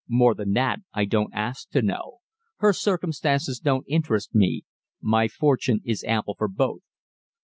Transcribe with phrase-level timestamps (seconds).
[0.09, 2.21] "More than that, I don't ask to know;
[2.57, 4.63] her circumstances don't interest me;
[4.99, 6.81] my fortune is ample for both."